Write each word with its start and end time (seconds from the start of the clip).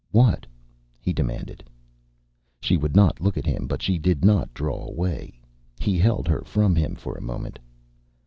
"What?" 0.09 0.47
he 0.99 1.13
demanded. 1.13 1.63
She 2.59 2.75
would 2.75 2.95
not 2.95 3.21
look 3.21 3.37
at 3.37 3.45
him, 3.45 3.67
but 3.67 3.83
she 3.83 3.99
did 3.99 4.25
not 4.25 4.51
draw 4.51 4.83
away. 4.87 5.39
He 5.79 5.99
held 5.99 6.27
her 6.27 6.41
from 6.43 6.73
him 6.75 6.95
for 6.95 7.15
a 7.15 7.21
moment. 7.21 7.59